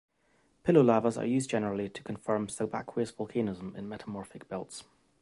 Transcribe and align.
Pillow 0.63 0.81
lavas 0.81 1.15
are 1.15 1.27
used 1.27 1.51
generally 1.51 1.87
to 1.87 2.01
confirm 2.01 2.47
subaqueous 2.47 3.13
volcanism 3.13 3.75
in 3.75 3.87
metamorphic 3.87 4.49
belts. 4.49 4.83